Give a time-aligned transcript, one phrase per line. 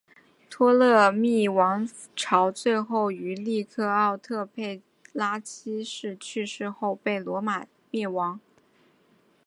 [0.49, 8.39] 托勒密王朝最后于克丽奥佩特拉七世去世后被罗马灭亡。